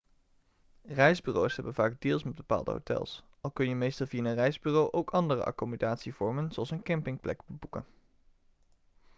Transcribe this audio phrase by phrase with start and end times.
[0.87, 5.09] reisbureaus hebben vaak deals met bepaalde hotels al kun je meestal via een reisbureau ook
[5.11, 7.85] andere accommodatievormen zoals een campingplek boeken